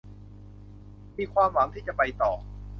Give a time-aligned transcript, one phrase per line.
[1.17, 2.31] มีความหวังที่จะไปต่อ